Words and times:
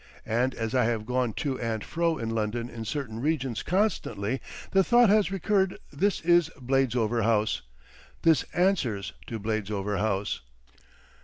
And 0.25 0.55
as 0.55 0.73
I 0.73 0.85
have 0.85 1.05
gone 1.05 1.31
to 1.33 1.59
and 1.59 1.83
fro 1.83 2.17
in 2.17 2.31
London 2.31 2.71
in 2.71 2.85
certain 2.85 3.21
regions 3.21 3.61
constantly 3.61 4.41
the 4.71 4.83
thought 4.83 5.09
has 5.09 5.29
recurred 5.31 5.77
this 5.93 6.21
is 6.21 6.49
Bladesover 6.59 7.21
House, 7.21 7.61
this 8.23 8.41
answers 8.55 9.13
to 9.27 9.37
Bladesover 9.39 9.99
House. 9.99 10.41